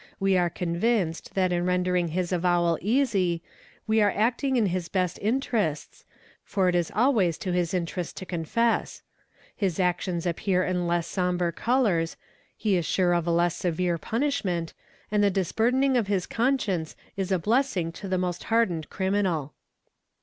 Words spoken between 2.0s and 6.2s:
his avowal easy, we are acting in his best interests,